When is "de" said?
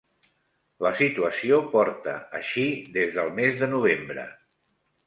3.65-3.73